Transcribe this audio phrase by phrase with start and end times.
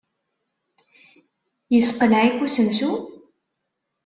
[1.73, 2.91] Yesseqneɛ-ik usensu-a?